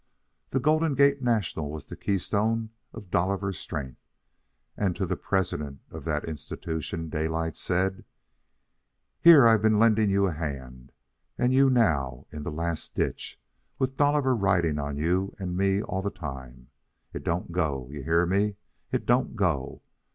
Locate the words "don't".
17.23-17.51, 19.05-19.35